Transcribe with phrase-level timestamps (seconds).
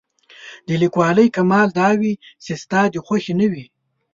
[0.67, 2.13] د لیکوالۍ کمال دا وي
[2.43, 3.65] چې ستا د خوښې نه وي.